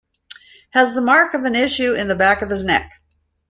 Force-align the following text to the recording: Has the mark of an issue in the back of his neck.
Has 0.71 0.95
the 0.95 1.01
mark 1.01 1.35
of 1.35 1.43
an 1.43 1.53
issue 1.53 1.93
in 1.93 2.07
the 2.07 2.15
back 2.15 2.41
of 2.41 2.49
his 2.49 2.63
neck. 2.63 2.91